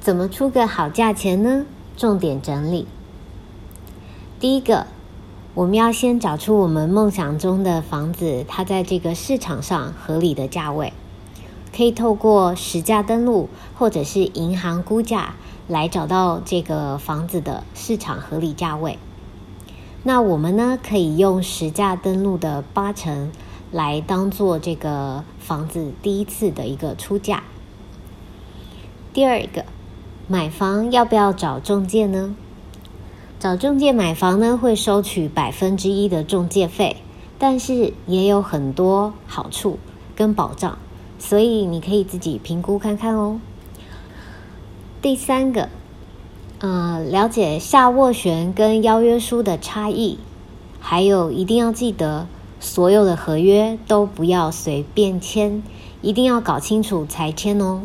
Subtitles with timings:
[0.00, 1.66] 怎么出个好价钱呢？
[1.96, 2.86] 重点整理。
[4.38, 4.86] 第一个，
[5.54, 10.92] 我们要先找出我们梦想中的房子，它在这个市场上合理的价位，
[11.76, 15.34] 可以透过实价登录或者是银行估价
[15.66, 18.98] 来找到这个房子的市场合理价位。
[20.04, 23.32] 那我们呢，可以用实价登录的八成
[23.72, 27.42] 来当做这个房子第一次的一个出价。
[29.12, 29.64] 第二个。
[30.30, 32.34] 买房要不要找中介呢？
[33.40, 36.98] 找中介买房呢，会收取百分之一的中介费，
[37.38, 39.78] 但是也有很多好处
[40.14, 40.76] 跟保障，
[41.18, 43.40] 所以你可以自己评估看看哦。
[45.00, 45.70] 第三个，
[46.58, 50.18] 呃，了解下斡旋跟邀约书的差异，
[50.78, 52.26] 还有一定要记得，
[52.60, 55.62] 所有的合约都不要随便签，
[56.02, 57.80] 一定要搞清楚才签哦。